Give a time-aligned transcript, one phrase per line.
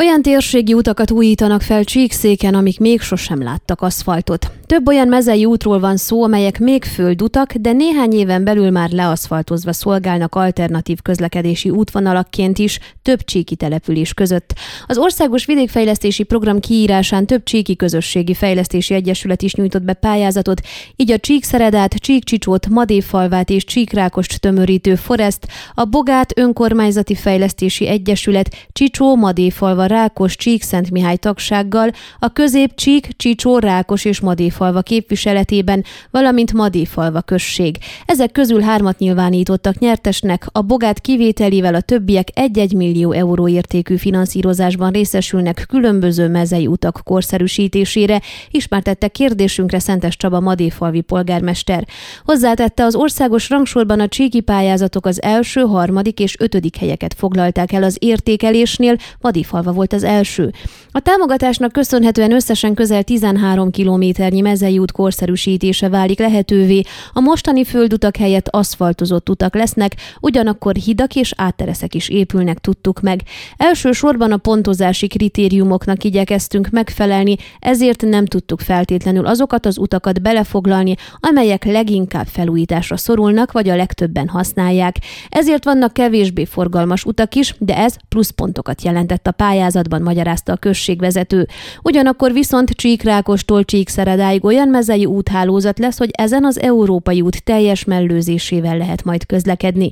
[0.00, 4.59] Olyan térségi utakat újítanak fel Csíkszéken, amik még sosem láttak aszfaltot.
[4.70, 9.72] Több olyan mezei útról van szó, amelyek még földutak, de néhány éven belül már leaszfaltozva
[9.72, 14.54] szolgálnak alternatív közlekedési útvonalakként is több csíki település között.
[14.86, 20.60] Az Országos Vidékfejlesztési Program kiírásán több csíki közösségi fejlesztési egyesület is nyújtott be pályázatot,
[20.96, 29.16] így a Csíkszeredát, Csíkcsicsót, Madéfalvát és Csíkrákost tömörítő Forest, a Bogát Önkormányzati Fejlesztési Egyesület, Csicsó,
[29.16, 36.52] Madéfalva, Rákos, Csík, Szent Mihály tagsággal, a közép Csík, Csicsó, Rákos és Madéfalva képviseletében, valamint
[36.52, 37.78] Madéfalva község.
[38.06, 44.90] Ezek közül hármat nyilvánítottak nyertesnek, a Bogát kivételével a többiek 1-1 millió euró értékű finanszírozásban
[44.90, 48.20] részesülnek különböző mezei utak korszerűsítésére,
[48.50, 51.86] ismertette kérdésünkre Szentes Csaba Madéfalvi polgármester.
[52.24, 57.82] Hozzátette az országos rangsorban a csíki pályázatok az első, harmadik és ötödik helyeket foglalták el
[57.82, 60.52] az értékelésnél, Madéfalva volt az első.
[60.92, 68.16] A támogatásnak köszönhetően összesen közel 13 kilométernyi mezei út korszerűsítése válik lehetővé, a mostani földutak
[68.16, 73.22] helyett aszfaltozott utak lesznek, ugyanakkor hidak és áttereszek is épülnek, tudtuk meg.
[73.56, 81.64] Elsősorban a pontozási kritériumoknak igyekeztünk megfelelni, ezért nem tudtuk feltétlenül azokat az utakat belefoglalni, amelyek
[81.64, 84.96] leginkább felújításra szorulnak, vagy a legtöbben használják.
[85.28, 90.56] Ezért vannak kevésbé forgalmas utak is, de ez pluszpontokat jelentett a pályázat pályázatban magyarázta a
[90.56, 91.48] községvezető.
[91.82, 98.76] Ugyanakkor viszont Csíkrákostól Csíkszeredáig olyan mezei úthálózat lesz, hogy ezen az európai út teljes mellőzésével
[98.76, 99.90] lehet majd közlekedni.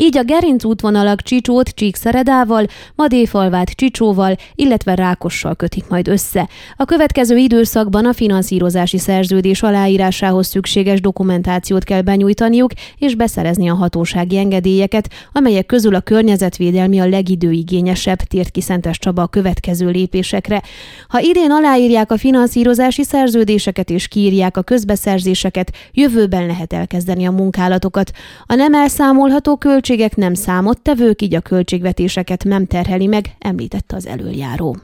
[0.00, 6.48] Így a gerinc útvonalak Csicsót Csíkszeredával, Madéfalvát Csicsóval, illetve Rákossal kötik majd össze.
[6.76, 14.36] A következő időszakban a finanszírozási szerződés aláírásához szükséges dokumentációt kell benyújtaniuk és beszerezni a hatósági
[14.36, 20.62] engedélyeket, amelyek közül a környezetvédelmi a legidőigényesebb, tért ki Szentes Csaba a következő lépésekre.
[21.08, 28.10] Ha idén aláírják a finanszírozási szerződéseket és kiírják a közbeszerzéseket, jövőben lehet elkezdeni a munkálatokat.
[28.46, 34.76] A nem elszámolható költségek nem számottevők, így a költségvetéseket nem terheli meg, említette az előjáró.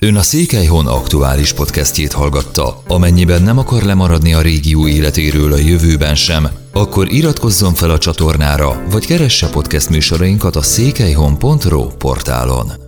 [0.00, 2.82] Ön a Székelyhon aktuális podcastjét hallgatta.
[2.86, 8.82] Amennyiben nem akar lemaradni a régió életéről a jövőben sem, akkor iratkozzon fel a csatornára,
[8.90, 12.87] vagy keresse podcast műsorainkat a székelyhon.pro portálon.